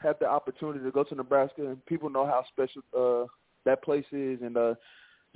had 0.01 0.15
the 0.19 0.25
opportunity 0.25 0.83
to 0.83 0.91
go 0.91 1.03
to 1.03 1.15
Nebraska, 1.15 1.67
and 1.67 1.85
people 1.85 2.09
know 2.09 2.25
how 2.25 2.43
special 2.51 2.81
uh, 2.97 3.27
that 3.65 3.83
place 3.83 4.05
is. 4.11 4.41
And 4.41 4.57
uh, 4.57 4.73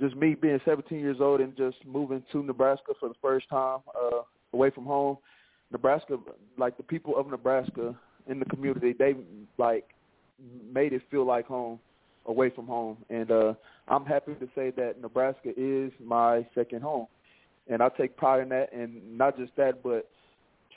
just 0.00 0.16
me 0.16 0.34
being 0.34 0.60
17 0.64 0.98
years 0.98 1.18
old 1.20 1.40
and 1.40 1.56
just 1.56 1.76
moving 1.86 2.22
to 2.32 2.42
Nebraska 2.42 2.92
for 2.98 3.08
the 3.08 3.14
first 3.20 3.48
time 3.48 3.80
uh, 3.94 4.22
away 4.52 4.70
from 4.70 4.84
home, 4.84 5.18
Nebraska, 5.72 6.18
like 6.56 6.76
the 6.76 6.82
people 6.82 7.16
of 7.16 7.28
Nebraska 7.28 7.94
in 8.28 8.38
the 8.38 8.44
community, 8.46 8.94
they 8.96 9.14
like 9.58 9.88
made 10.72 10.92
it 10.92 11.02
feel 11.10 11.26
like 11.26 11.46
home 11.46 11.78
away 12.26 12.50
from 12.50 12.66
home. 12.66 12.96
And 13.10 13.30
uh, 13.30 13.54
I'm 13.88 14.04
happy 14.04 14.34
to 14.34 14.48
say 14.54 14.70
that 14.76 15.00
Nebraska 15.00 15.50
is 15.56 15.92
my 16.02 16.46
second 16.54 16.82
home. 16.82 17.06
And 17.68 17.82
I 17.82 17.88
take 17.90 18.16
pride 18.16 18.42
in 18.42 18.48
that. 18.50 18.72
And 18.72 19.18
not 19.18 19.36
just 19.36 19.54
that, 19.56 19.82
but 19.82 20.08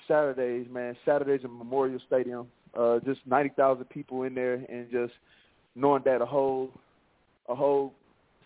Saturdays, 0.08 0.68
man, 0.70 0.96
Saturdays 1.06 1.42
in 1.44 1.58
Memorial 1.58 2.00
Stadium, 2.08 2.48
uh, 2.78 3.00
just 3.06 3.20
90,000 3.26 3.86
people 3.86 4.24
in 4.24 4.34
there 4.34 4.66
and 4.68 4.90
just 4.92 5.14
knowing 5.76 6.02
that 6.06 6.22
a 6.22 6.26
whole 6.26 6.72
a 7.50 7.56
whole 7.56 7.94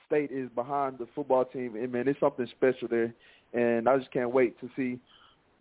state 0.07 0.31
is 0.31 0.49
behind 0.55 0.97
the 0.97 1.07
football 1.15 1.45
team. 1.45 1.75
And, 1.75 1.91
man, 1.91 2.07
it's 2.07 2.19
something 2.19 2.47
special 2.47 2.87
there. 2.87 3.13
And 3.53 3.87
I 3.87 3.97
just 3.97 4.11
can't 4.11 4.31
wait 4.31 4.59
to 4.59 4.69
see 4.75 4.99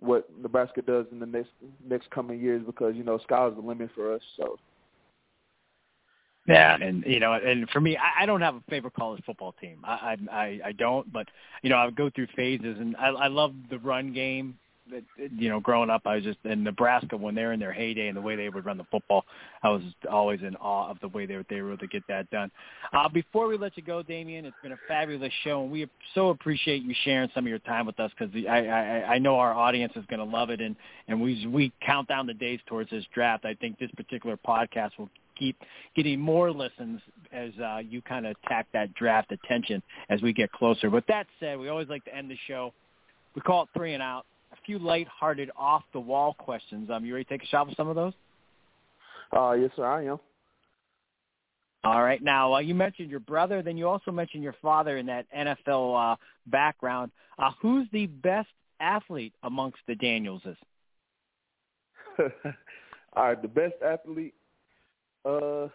what 0.00 0.28
Nebraska 0.40 0.82
does 0.82 1.06
in 1.12 1.20
the 1.20 1.26
next 1.26 1.50
next 1.88 2.10
coming 2.10 2.40
years 2.40 2.62
because, 2.64 2.94
you 2.96 3.04
know, 3.04 3.18
sky's 3.18 3.54
the 3.54 3.60
limit 3.60 3.90
for 3.94 4.12
us. 4.12 4.22
So 4.36 4.58
yeah, 6.46 6.76
and 6.78 7.04
you 7.06 7.20
know, 7.20 7.32
and 7.32 7.68
for 7.70 7.80
me, 7.80 7.96
I, 7.96 8.22
I 8.22 8.26
don't 8.26 8.42
have 8.42 8.54
a 8.54 8.62
favorite 8.68 8.92
college 8.94 9.22
football 9.24 9.54
team. 9.60 9.78
I, 9.82 10.16
I 10.30 10.60
I 10.66 10.72
don't, 10.72 11.10
but 11.10 11.26
you 11.62 11.70
know, 11.70 11.76
I 11.76 11.86
would 11.86 11.96
go 11.96 12.10
through 12.14 12.26
phases, 12.36 12.76
and 12.78 12.94
I, 12.96 13.08
I 13.08 13.26
love 13.28 13.54
the 13.70 13.78
run 13.78 14.12
game. 14.12 14.58
You 15.17 15.49
know, 15.49 15.61
growing 15.61 15.88
up, 15.88 16.03
I 16.05 16.17
was 16.17 16.25
just 16.25 16.38
in 16.45 16.62
Nebraska 16.62 17.17
when 17.17 17.35
they're 17.35 17.53
in 17.53 17.61
their 17.61 17.73
heyday 17.73 18.09
and 18.09 18.17
the 18.17 18.21
way 18.21 18.37
they 18.37 18.49
would 18.49 18.67
run 18.67 18.76
the 18.76 18.85
football. 18.91 19.25
I 19.62 19.71
was 19.71 19.83
always 20.11 20.43
in 20.43 20.57
awe 20.57 20.91
of 20.91 21.00
the 21.00 21.09
way 21.09 21.25
they 21.25 21.37
were 21.37 21.45
they 21.49 21.62
were 21.62 21.71
able 21.71 21.79
to 21.79 21.87
get 21.87 22.03
that 22.09 22.29
done. 22.31 22.50
Uh, 22.93 23.09
before 23.09 23.47
we 23.47 23.57
let 23.57 23.76
you 23.76 23.83
go, 23.83 24.03
Damion, 24.03 24.45
it's 24.45 24.57
been 24.62 24.73
a 24.73 24.79
fabulous 24.87 25.33
show, 25.43 25.62
and 25.62 25.71
we 25.71 25.88
so 26.14 26.29
appreciate 26.29 26.83
you 26.83 26.95
sharing 27.05 27.31
some 27.35 27.45
of 27.45 27.49
your 27.49 27.61
time 27.61 27.87
with 27.87 27.99
us 27.99 28.11
because 28.19 28.35
I, 28.49 28.67
I 28.67 29.14
I 29.14 29.19
know 29.19 29.38
our 29.38 29.55
audience 29.55 29.95
is 29.97 30.05
going 30.07 30.21
to 30.21 30.37
love 30.37 30.50
it, 30.50 30.61
and 30.61 30.76
and 31.09 31.21
we 31.21 31.47
we 31.47 31.73
count 31.85 32.09
down 32.09 32.26
the 32.26 32.35
days 32.35 32.61
towards 32.67 32.91
this 32.91 33.05
draft. 33.14 33.45
I 33.47 33.55
think 33.55 33.79
this 33.79 33.91
particular 33.97 34.37
podcast 34.37 34.91
will 34.99 35.11
keep 35.38 35.57
getting 35.97 36.21
more 36.21 36.50
listens 36.50 37.00
as 37.33 37.50
uh, 37.62 37.79
you 37.79 38.03
kind 38.03 38.26
of 38.26 38.37
tack 38.49 38.67
that 38.73 38.95
draft 38.95 39.33
attention 39.33 39.83
as 40.09 40.23
we 40.23 40.33
get 40.33 40.53
closer. 40.53 40.91
But 40.91 41.05
that 41.09 41.26
said, 41.41 41.59
we 41.59 41.69
always 41.69 41.88
like 41.88 42.05
to 42.05 42.14
end 42.14 42.31
the 42.31 42.38
show. 42.47 42.73
We 43.35 43.41
call 43.41 43.64
it 43.64 43.69
three 43.75 43.95
and 43.95 44.03
out. 44.03 44.26
Few 44.66 44.78
light-hearted, 44.78 45.50
off-the-wall 45.56 46.35
questions. 46.35 46.90
Um, 46.90 47.04
you 47.04 47.14
ready 47.14 47.25
to 47.25 47.30
take 47.30 47.42
a 47.42 47.47
shot 47.47 47.66
with 47.66 47.76
some 47.76 47.88
of 47.88 47.97
those? 47.97 48.12
Uh, 49.37 49.52
yes, 49.52 49.71
sir, 49.76 49.85
I 49.85 50.04
am. 50.04 50.18
All 51.85 52.02
right. 52.02 52.23
Now, 52.23 52.54
uh, 52.54 52.61
you 52.61 52.75
mentioned 52.75 53.11
your 53.11 53.21
brother, 53.21 53.62
then 53.62 53.76
you 53.76 53.87
also 53.87 54.11
mentioned 54.11 54.42
your 54.42 54.56
father 54.62 54.97
in 54.97 55.06
that 55.06 55.26
NFL 55.37 56.12
uh, 56.14 56.16
background. 56.47 57.11
Uh, 57.38 57.50
who's 57.61 57.87
the 57.92 58.06
best 58.06 58.49
athlete 58.80 59.35
amongst 59.42 59.78
the 59.87 59.94
Danielses? 59.94 60.56
All 62.18 63.25
right, 63.28 63.40
the 63.40 63.49
best 63.49 63.75
athlete 63.85 64.35
uh, 65.25 65.68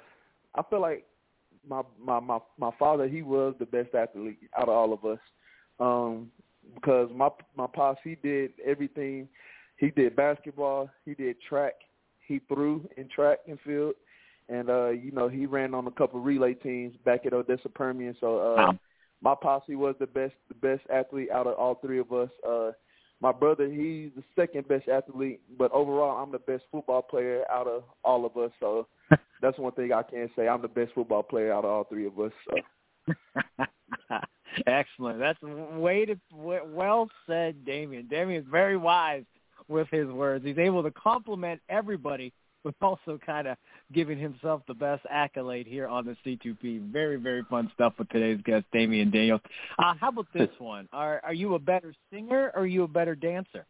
I 0.55 0.63
feel 0.69 0.81
like 0.81 1.05
my 1.67 1.81
my 2.01 2.19
my 2.19 2.39
my 2.57 2.71
father 2.77 3.07
he 3.07 3.21
was 3.21 3.55
the 3.59 3.65
best 3.65 3.93
athlete 3.93 4.37
out 4.57 4.63
of 4.63 4.69
all 4.69 4.93
of 4.93 5.05
us. 5.05 5.19
Um, 5.79 6.31
because 6.75 7.09
my 7.13 7.29
my 7.55 7.67
pops 7.67 7.99
he 8.03 8.15
did 8.15 8.51
everything. 8.65 9.27
He 9.77 9.91
did 9.91 10.15
basketball, 10.15 10.89
he 11.05 11.13
did 11.13 11.37
track, 11.47 11.73
he 12.27 12.39
threw 12.47 12.87
in 12.97 13.07
track 13.07 13.39
and 13.47 13.57
field, 13.61 13.93
and 14.49 14.69
uh, 14.69 14.89
you 14.89 15.11
know 15.11 15.29
he 15.29 15.45
ran 15.45 15.73
on 15.73 15.87
a 15.87 15.91
couple 15.91 16.19
relay 16.19 16.53
teams 16.53 16.93
back 17.05 17.25
at 17.25 17.33
Odessa 17.33 17.69
Permian. 17.69 18.15
So 18.19 18.39
uh, 18.39 18.55
wow. 18.55 18.79
my 19.21 19.35
pops 19.41 19.65
he 19.67 19.75
was 19.75 19.95
the 19.99 20.07
best 20.07 20.33
the 20.49 20.55
best 20.55 20.81
athlete 20.93 21.31
out 21.31 21.47
of 21.47 21.55
all 21.55 21.75
three 21.75 21.99
of 21.99 22.11
us. 22.11 22.29
Uh, 22.47 22.71
my 23.21 23.31
brother 23.31 23.67
he's 23.67 24.11
the 24.15 24.23
second 24.35 24.67
best 24.67 24.89
athlete, 24.89 25.41
but 25.57 25.71
overall 25.71 26.21
I'm 26.21 26.31
the 26.31 26.39
best 26.39 26.63
football 26.71 27.01
player 27.01 27.43
out 27.49 27.67
of 27.67 27.83
all 28.03 28.25
of 28.25 28.35
us. 28.37 28.51
So 28.59 28.87
that's 29.41 29.57
one 29.57 29.73
thing 29.73 29.93
I 29.93 30.03
can 30.03 30.29
say. 30.35 30.47
I'm 30.47 30.61
the 30.61 30.67
best 30.67 30.91
football 30.93 31.23
player 31.23 31.53
out 31.53 31.63
of 31.63 31.71
all 31.71 31.83
three 31.85 32.05
of 32.05 32.19
us. 32.19 32.31
So. 32.49 33.15
Excellent. 34.67 35.19
That's 35.19 35.41
way 35.41 36.05
to 36.05 36.17
well 36.31 37.09
said, 37.27 37.55
Damion. 37.65 38.09
Damion 38.09 38.39
is 38.39 38.45
very 38.49 38.77
wise 38.77 39.23
with 39.67 39.87
his 39.91 40.07
words. 40.07 40.45
He's 40.45 40.57
able 40.57 40.83
to 40.83 40.91
compliment 40.91 41.61
everybody, 41.69 42.33
but 42.63 42.73
also 42.81 43.19
kind 43.23 43.47
of 43.47 43.57
giving 43.93 44.17
himself 44.17 44.61
the 44.67 44.73
best 44.73 45.05
accolade 45.09 45.67
here 45.67 45.87
on 45.87 46.05
the 46.05 46.15
C2P. 46.25 46.91
Very, 46.91 47.15
very 47.17 47.43
fun 47.49 47.71
stuff 47.73 47.93
with 47.97 48.09
today's 48.09 48.41
guest, 48.43 48.65
Damion 48.73 49.11
Daniels. 49.11 49.41
Uh, 49.77 49.93
how 49.99 50.09
about 50.09 50.27
this 50.33 50.49
one? 50.57 50.87
Are 50.91 51.21
are 51.23 51.33
you 51.33 51.55
a 51.55 51.59
better 51.59 51.93
singer 52.11 52.51
or 52.55 52.63
are 52.63 52.67
you 52.67 52.83
a 52.83 52.87
better 52.87 53.15
dancer? 53.15 53.65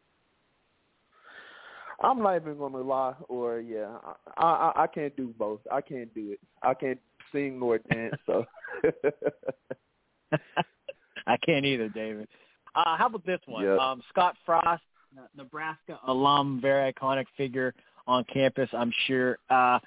I'm 2.01 2.21
not 2.23 2.37
even 2.37 2.57
gonna 2.57 2.77
lie, 2.77 3.13
or 3.27 3.59
yeah, 3.59 3.97
I, 4.37 4.71
I 4.77 4.83
I 4.83 4.87
can't 4.87 5.15
do 5.17 5.33
both. 5.37 5.59
I 5.69 5.81
can't 5.81 6.13
do 6.15 6.31
it. 6.31 6.39
I 6.63 6.73
can't 6.73 6.99
sing 7.31 7.59
nor 7.59 7.79
dance. 7.79 8.15
So 8.25 8.45
can't 11.45 11.65
either, 11.65 11.89
David. 11.89 12.27
Uh, 12.75 12.95
how 12.97 13.07
about 13.07 13.25
this 13.25 13.39
one? 13.45 13.63
Yep. 13.63 13.79
Um, 13.79 14.03
Scott 14.09 14.35
Frost, 14.45 14.83
Nebraska 15.35 15.99
alum, 16.07 16.59
very 16.61 16.91
iconic 16.93 17.25
figure 17.35 17.73
on 18.07 18.23
campus. 18.31 18.69
I'm 18.73 18.93
sure. 19.07 19.37
Uh, 19.49 19.79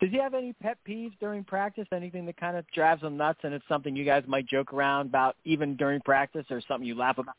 does 0.00 0.10
he 0.10 0.18
have 0.18 0.32
any 0.32 0.54
pet 0.54 0.78
peeves 0.88 1.12
during 1.20 1.44
practice? 1.44 1.86
Anything 1.92 2.24
that 2.26 2.38
kind 2.38 2.56
of 2.56 2.64
drives 2.72 3.02
him 3.02 3.16
nuts, 3.16 3.40
and 3.42 3.52
it's 3.52 3.64
something 3.68 3.94
you 3.94 4.04
guys 4.04 4.24
might 4.26 4.46
joke 4.46 4.72
around 4.72 5.08
about 5.08 5.36
even 5.44 5.76
during 5.76 6.00
practice, 6.00 6.46
or 6.50 6.62
something 6.66 6.86
you 6.86 6.96
laugh 6.96 7.18
about? 7.18 7.34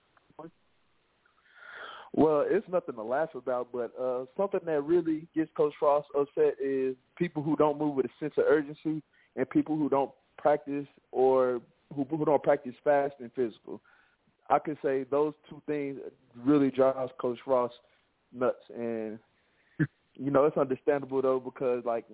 Well, 2.13 2.45
it's 2.45 2.67
nothing 2.67 2.95
to 2.95 3.03
laugh 3.03 3.35
about, 3.35 3.69
but 3.71 3.91
uh, 3.99 4.25
something 4.35 4.59
that 4.65 4.81
really 4.81 5.27
gets 5.33 5.49
Coach 5.55 5.73
Frost 5.79 6.07
upset 6.17 6.55
is 6.61 6.95
people 7.17 7.41
who 7.41 7.55
don't 7.55 7.79
move 7.79 7.95
with 7.95 8.05
a 8.05 8.09
sense 8.19 8.33
of 8.37 8.43
urgency 8.47 9.01
and 9.37 9.49
people 9.49 9.77
who 9.77 9.87
don't 9.87 10.11
practice 10.37 10.87
or 11.11 11.61
who, 11.93 12.05
who 12.09 12.25
don't 12.25 12.43
practice 12.43 12.75
fast 12.83 13.15
and 13.19 13.31
physical. 13.33 13.81
I 14.49 14.59
could 14.59 14.77
say 14.83 15.05
those 15.09 15.33
two 15.49 15.61
things 15.65 15.99
really 16.43 16.71
drives 16.71 17.11
Coach 17.19 17.39
Frost 17.45 17.75
nuts, 18.33 18.63
and 18.75 19.19
you 20.15 20.31
know 20.31 20.45
it's 20.45 20.57
understandable 20.57 21.21
though 21.21 21.39
because 21.39 21.83
like 21.85 22.05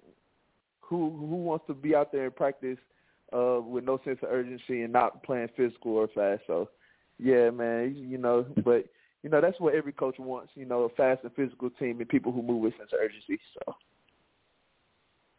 who 0.81 1.09
who 1.09 1.35
wants 1.35 1.65
to 1.67 1.73
be 1.73 1.95
out 1.95 2.11
there 2.11 2.25
and 2.25 2.35
practice 2.35 2.77
uh, 3.33 3.59
with 3.61 3.83
no 3.83 3.99
sense 4.05 4.19
of 4.21 4.29
urgency 4.29 4.83
and 4.83 4.93
not 4.93 5.23
playing 5.23 5.49
physical 5.55 5.93
or 5.93 6.07
fast? 6.13 6.43
So 6.47 6.69
yeah, 7.19 7.49
man, 7.49 7.95
you 7.97 8.17
know, 8.17 8.45
but 8.63 8.85
you 9.23 9.29
know, 9.29 9.41
that's 9.41 9.59
what 9.59 9.75
every 9.75 9.91
coach 9.91 10.17
wants, 10.19 10.51
you 10.55 10.65
know, 10.65 10.83
a 10.83 10.89
fast 10.89 11.23
and 11.23 11.33
physical 11.33 11.69
team 11.71 11.99
and 11.99 12.07
people 12.07 12.31
who 12.31 12.41
move 12.41 12.61
with 12.61 12.77
sense 12.77 12.91
of 12.93 12.99
urgency. 13.01 13.39
So 13.53 13.75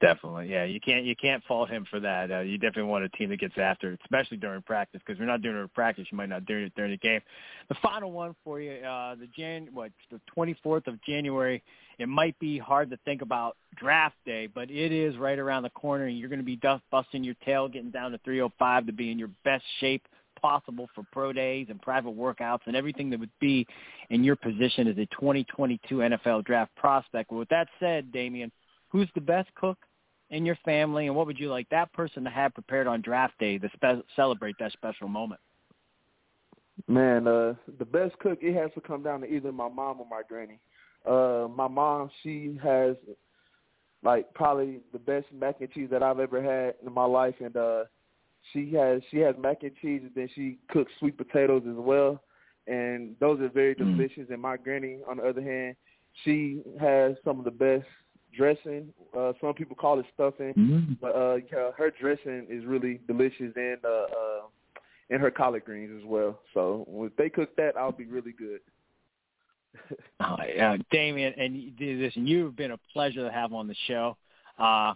Definitely, 0.01 0.49
yeah. 0.49 0.63
You 0.63 0.79
can't 0.79 1.05
you 1.05 1.17
can't 1.17 1.43
fault 1.45 1.69
him 1.69 1.85
for 1.91 1.99
that. 1.99 2.31
Uh, 2.31 2.41
you 2.41 2.57
definitely 2.57 2.85
want 2.85 3.05
a 3.05 3.09
team 3.09 3.31
that 3.31 3.41
gets 3.41 3.59
after 3.59 3.93
it, 3.93 4.01
especially 4.05 4.37
during 4.37 4.63
practice, 4.63 5.01
because 5.05 5.19
we're 5.19 5.27
not 5.27 5.43
doing 5.43 5.57
it 5.57 5.61
in 5.61 5.69
practice. 5.69 6.07
You 6.13 6.17
might 6.17 6.29
not 6.29 6.47
do 6.47 6.57
it 6.57 6.73
during 6.77 6.93
the 6.93 6.99
game. 6.99 7.21
The 7.69 7.75
final 7.83 8.13
one 8.13 8.37
for 8.45 8.61
you, 8.61 8.75
uh, 8.85 9.17
the 9.17 9.27
Jan 9.37 9.69
what 9.73 9.91
the 10.13 10.21
24th 10.37 10.87
of 10.87 11.03
January. 11.03 11.63
It 11.99 12.09
might 12.09 12.39
be 12.39 12.59
hard 12.59 12.91
to 12.91 12.97
think 13.05 13.23
about 13.23 13.57
draft 13.75 14.15
day, 14.25 14.47
but 14.47 14.71
it 14.71 14.93
is 14.93 15.17
right 15.17 15.37
around 15.37 15.65
the 15.65 15.71
corner. 15.71 16.05
And 16.05 16.17
you're 16.17 16.29
going 16.29 16.39
to 16.39 16.45
be 16.45 16.55
dust 16.55 16.85
busting 16.93 17.25
your 17.25 17.35
tail, 17.45 17.67
getting 17.67 17.91
down 17.91 18.13
to 18.13 18.19
305 18.19 18.87
to 18.87 18.93
be 18.93 19.11
in 19.11 19.19
your 19.19 19.31
best 19.43 19.65
shape 19.81 20.07
possible 20.41 20.89
for 20.95 21.05
pro 21.11 21.33
days 21.33 21.67
and 21.71 21.83
private 21.83 22.17
workouts 22.17 22.61
and 22.67 22.77
everything 22.77 23.11
that 23.11 23.19
would 23.19 23.31
be 23.41 23.67
in 24.11 24.23
your 24.23 24.37
position 24.37 24.87
as 24.87 24.97
a 24.97 25.07
2022 25.07 25.97
NFL 25.97 26.45
draft 26.45 26.73
prospect. 26.77 27.31
But 27.31 27.37
with 27.37 27.49
that 27.49 27.67
said, 27.81 28.13
Damion, 28.13 28.53
who's 28.91 29.09
the 29.17 29.21
best 29.21 29.49
cook 29.57 29.77
in 30.31 30.45
your 30.45 30.57
family, 30.65 31.07
and 31.07 31.17
what 31.17 31.27
would 31.27 31.39
you 31.39 31.49
like 31.51 31.69
that 31.71 31.93
person 31.93 32.25
to 32.25 32.31
have 32.31 32.55
prepared 32.55 32.87
on 32.87 33.01
draft 33.01 33.39
day 33.39 33.59
to 33.59 33.69
spe- 33.75 34.05
celebrate 34.15 34.57
that 34.59 34.73
special 34.73 35.09
moment? 35.09 35.41
Man, 36.87 37.27
uh, 37.27 37.55
the 37.79 37.85
best 37.85 38.19
cook 38.19 38.39
it 38.41 38.55
has 38.55 38.71
to 38.75 38.81
come 38.81 39.03
down 39.03 39.21
to 39.23 39.27
either 39.27 39.53
my 39.53 39.69
mom 39.69 40.01
or 40.01 40.07
my 40.09 40.23
granny. 40.29 40.61
Uh, 41.05 41.49
my 41.55 41.67
mom, 41.69 42.11
she 42.23 42.59
has 42.63 42.97
like 44.03 44.33
probably 44.35 44.81
the 44.93 44.99
best 44.99 45.27
mac 45.33 45.61
and 45.61 45.71
cheese 45.73 45.89
that 45.91 46.03
I've 46.03 46.21
ever 46.21 46.43
had 46.43 46.75
in 46.87 46.93
my 46.93 47.05
life, 47.05 47.35
and 47.41 47.57
uh, 47.57 47.85
she 48.53 48.73
has 48.75 49.03
she 49.11 49.19
has 49.19 49.35
mac 49.39 49.63
and 49.63 49.75
cheese, 49.81 50.03
and 50.03 50.15
then 50.15 50.29
she 50.35 50.59
cooks 50.69 50.93
sweet 50.99 51.17
potatoes 51.17 51.63
as 51.69 51.77
well, 51.77 52.23
and 52.67 53.17
those 53.19 53.41
are 53.41 53.49
very 53.49 53.75
Mm. 53.75 53.97
delicious. 53.97 54.31
And 54.31 54.41
my 54.41 54.57
granny, 54.57 55.01
on 55.09 55.17
the 55.17 55.25
other 55.25 55.43
hand, 55.43 55.75
she 56.25 56.63
has 56.79 57.17
some 57.25 57.39
of 57.39 57.45
the 57.45 57.51
best 57.51 57.87
dressing. 58.37 58.93
Uh, 59.17 59.33
some 59.41 59.55
people 59.55 59.77
call 59.77 59.99
it 59.99 60.07
stuffing, 60.15 60.55
Mm. 60.55 60.99
but 61.01 61.15
uh, 61.15 61.37
yeah, 61.53 61.71
her 61.77 61.91
dressing 61.91 62.47
is 62.49 62.65
really 62.65 63.01
delicious, 63.07 63.53
and 63.57 63.79
uh, 63.85 63.89
uh, 63.89 64.41
and 65.11 65.21
her 65.21 65.31
collard 65.31 65.65
greens 65.65 65.99
as 65.99 66.07
well. 66.07 66.39
So 66.55 66.87
if 67.05 67.17
they 67.17 67.31
cook 67.31 67.55
that, 67.57 67.77
I'll 67.77 67.93
be 67.93 68.05
really 68.07 68.33
good. 68.33 68.61
Oh, 70.21 70.37
yeah, 70.55 70.77
Damion, 70.93 71.35
and 71.39 71.57
you- 71.57 71.97
listen, 71.99 72.27
you've 72.27 72.57
been 72.57 72.73
a 72.73 72.79
pleasure 72.93 73.25
to 73.27 73.33
have 73.33 73.53
on 73.53 73.67
the 73.69 73.77
show. 73.87 74.17
Uh, 74.59 74.95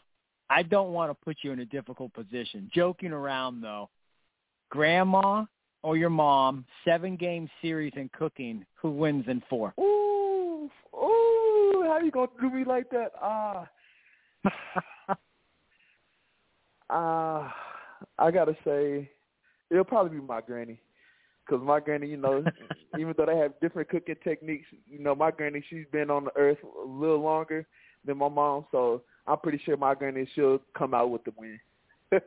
I 0.51 0.63
don't 0.69 0.93
want 0.93 1.11
to 1.11 1.25
put 1.25 1.39
you 1.43 1.53
in 1.53 1.61
a 1.61 1.65
difficult 1.65 2.13
position. 2.13 2.71
Joking 2.75 3.13
around 3.13 3.63
though, 3.63 3.89
grandma 4.71 5.45
or 5.83 5.97
your 5.97 6.11
mom, 6.11 6.65
seven 6.85 7.17
game 7.17 7.49
series 7.61 7.93
in 7.97 8.11
cooking, 8.13 8.65
who 8.75 8.91
wins 8.91 9.25
in 9.29 9.43
four? 9.49 9.73
Ooh, 9.81 10.02
how 11.93 11.99
you 11.99 12.11
gonna 12.11 12.29
do 12.41 12.51
me 12.51 12.65
like 12.65 12.89
that? 12.91 13.13
Ah, 13.21 13.69
ah, 16.91 17.55
I 18.19 18.31
gotta 18.31 18.57
say, 18.65 19.11
it'll 19.71 19.85
probably 19.85 20.19
be 20.19 20.25
my 20.25 20.41
granny, 20.41 20.81
cause 21.49 21.61
my 21.63 21.81
granny, 21.81 22.07
you 22.09 22.17
know, 22.17 22.45
even 22.99 23.15
though 23.17 23.27
they 23.27 23.37
have 23.37 23.61
different 23.61 23.91
cooking 23.91 24.17
techniques, 24.25 24.67
you 24.89 24.99
know, 25.01 25.15
my 25.15 25.31
granny 25.31 25.63
she's 25.69 25.85
been 25.93 26.11
on 26.11 26.25
the 26.25 26.37
earth 26.37 26.59
a 26.65 26.89
little 26.89 27.21
longer 27.21 27.67
than 28.07 28.17
my 28.17 28.29
mom, 28.29 28.65
so 28.73 29.03
I'm 29.27 29.39
pretty 29.39 29.61
sure 29.65 29.77
my 29.77 29.95
granny 29.95 30.27
she'll 30.35 30.61
come 30.77 30.95
out 30.95 31.11
with 31.11 31.25
the 31.25 31.33
win. 31.37 31.61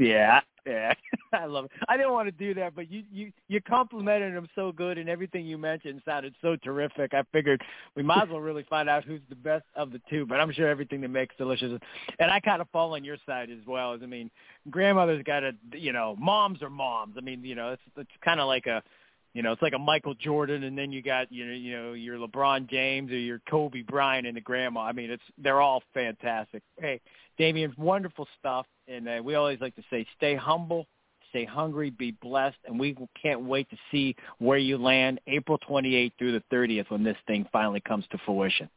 Yeah, 0.00 0.40
yeah, 0.66 0.94
I 1.34 1.44
love 1.44 1.66
it. 1.66 1.72
I 1.86 1.98
didn't 1.98 2.12
want 2.12 2.26
to 2.26 2.32
do 2.32 2.54
that, 2.54 2.74
but 2.74 2.90
you 2.90 3.02
you 3.12 3.32
you 3.48 3.60
complimented 3.60 4.32
him 4.32 4.48
so 4.54 4.72
good, 4.72 4.96
and 4.96 5.10
everything 5.10 5.44
you 5.44 5.58
mentioned 5.58 6.00
sounded 6.06 6.34
so 6.40 6.56
terrific. 6.56 7.12
I 7.12 7.22
figured 7.32 7.62
we 7.94 8.02
might 8.02 8.22
as 8.22 8.28
well 8.30 8.40
really 8.40 8.64
find 8.70 8.88
out 8.88 9.04
who's 9.04 9.20
the 9.28 9.34
best 9.36 9.64
of 9.76 9.92
the 9.92 10.00
two. 10.08 10.24
But 10.24 10.40
I'm 10.40 10.52
sure 10.52 10.68
everything 10.68 11.02
that 11.02 11.08
makes 11.10 11.36
delicious, 11.36 11.78
and 12.18 12.30
I 12.30 12.40
kind 12.40 12.62
of 12.62 12.68
fall 12.70 12.94
on 12.94 13.04
your 13.04 13.18
side 13.26 13.50
as 13.50 13.64
well. 13.66 13.92
As 13.92 14.00
I 14.02 14.06
mean, 14.06 14.30
grandmother's 14.70 15.22
got 15.22 15.40
to, 15.40 15.52
you 15.74 15.92
know, 15.92 16.16
moms 16.18 16.62
are 16.62 16.70
moms. 16.70 17.16
I 17.18 17.20
mean, 17.20 17.44
you 17.44 17.54
know, 17.54 17.72
it's 17.72 17.82
it's 17.98 18.10
kind 18.24 18.40
of 18.40 18.46
like 18.46 18.66
a 18.66 18.82
you 19.32 19.42
know, 19.42 19.52
it's 19.52 19.62
like 19.62 19.74
a 19.74 19.78
Michael 19.78 20.14
Jordan, 20.14 20.64
and 20.64 20.76
then 20.76 20.90
you 20.90 21.02
got 21.02 21.30
you 21.30 21.46
know, 21.46 21.52
you 21.52 21.76
know, 21.76 21.92
your 21.92 22.16
LeBron 22.18 22.68
James 22.68 23.10
or 23.12 23.18
your 23.18 23.40
Kobe 23.48 23.82
Bryant 23.82 24.26
and 24.26 24.36
the 24.36 24.40
grandma. 24.40 24.80
I 24.80 24.92
mean, 24.92 25.10
it's 25.10 25.22
they're 25.38 25.60
all 25.60 25.82
fantastic. 25.94 26.62
Hey, 26.78 27.00
Damion, 27.38 27.76
wonderful 27.78 28.26
stuff, 28.38 28.66
and 28.88 29.08
uh, 29.08 29.20
we 29.22 29.34
always 29.36 29.60
like 29.60 29.76
to 29.76 29.82
say, 29.88 30.04
stay 30.16 30.34
humble, 30.34 30.86
stay 31.30 31.44
hungry, 31.44 31.90
be 31.90 32.10
blessed, 32.10 32.58
and 32.66 32.78
we 32.78 32.96
can't 33.20 33.42
wait 33.42 33.70
to 33.70 33.76
see 33.90 34.16
where 34.38 34.58
you 34.58 34.76
land 34.76 35.20
April 35.28 35.58
28th 35.58 36.12
through 36.18 36.32
the 36.32 36.42
30th 36.52 36.90
when 36.90 37.04
this 37.04 37.16
thing 37.26 37.46
finally 37.52 37.80
comes 37.80 38.04
to 38.10 38.18
fruition. 38.26 38.68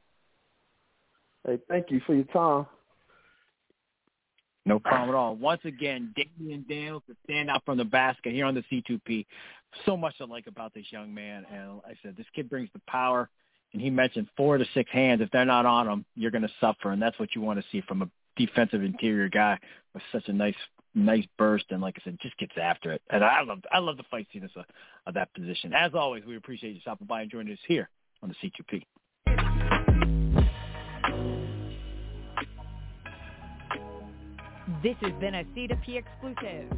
hey, 1.46 1.60
thank 1.68 1.90
you 1.90 2.00
for 2.06 2.14
your 2.14 2.26
time. 2.26 2.68
No 4.66 4.80
problem 4.80 5.10
at 5.10 5.16
all. 5.16 5.36
Once 5.36 5.62
again, 5.66 6.14
Damion 6.18 6.68
Daniels 6.68 7.04
to 7.08 7.16
stand 7.26 7.50
out 7.50 7.66
from 7.66 7.78
the 7.78 7.84
basket 7.84 8.32
here 8.32 8.46
on 8.46 8.56
the 8.56 8.64
C2P. 8.72 9.26
So 9.86 9.98
much 9.98 10.18
to 10.20 10.26
like 10.26 10.48
about 10.48 10.74
this 10.74 10.86
young 10.90 11.14
man. 11.14 11.46
And 11.52 11.76
like 11.78 11.86
I 11.88 11.98
said, 12.02 12.16
this 12.16 12.26
kid 12.34 12.50
brings 12.50 12.70
the 12.74 12.82
power. 12.88 13.30
And 13.74 13.82
he 13.82 13.90
mentioned 13.90 14.28
four 14.38 14.58
to 14.58 14.66
six 14.74 14.90
hands. 14.92 15.22
If 15.22 15.32
they're 15.32 15.46
not 15.46 15.66
on 15.66 15.88
him, 15.88 16.06
you're 16.16 16.32
going 16.32 16.44
to 16.44 16.52
suffer. 16.62 16.92
And 16.92 17.02
that's 17.02 17.18
what 17.20 17.36
you 17.36 17.42
want 17.42 17.60
to 17.60 17.66
see 17.72 17.82
from 17.82 18.04
a 18.04 18.10
defensive 18.38 18.84
interior 18.84 19.30
guy 19.30 19.60
with 19.94 20.04
such 20.12 20.28
a 20.28 20.34
nice, 20.34 20.56
nice 20.96 21.26
burst. 21.38 21.66
And 21.72 21.82
like 21.82 21.98
I 22.00 22.04
said, 22.04 22.18
just 22.22 22.38
gets 22.38 22.54
after 22.62 22.92
it. 22.92 23.02
And 23.10 23.24
I 23.24 23.42
love, 23.42 23.60
I 23.72 23.80
love 23.80 23.98
the 23.98 24.04
fight 24.12 24.28
scene 24.32 24.44
of, 24.44 24.52
of 25.08 25.14
that 25.16 25.34
position. 25.34 25.74
As 25.74 25.92
always, 25.94 26.24
we 26.24 26.38
appreciate 26.38 26.76
you 26.76 26.82
stopping 26.82 27.08
by 27.08 27.24
and 27.24 27.32
joining 27.32 27.54
us 27.54 27.60
here 27.68 27.90
on 28.22 28.30
the 28.30 28.36
C2P. 28.36 28.86
This 34.84 34.98
has 35.00 35.14
been 35.14 35.34
a 35.34 35.46
C2P 35.46 35.96
exclusive. 35.96 36.70